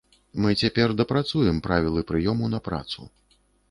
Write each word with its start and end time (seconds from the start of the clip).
Мы 0.45 0.53
цяпер 0.61 0.95
дапрацуем 1.03 1.61
правілы 1.69 2.07
прыёму 2.11 2.53
на 2.59 2.67
працу. 2.71 3.01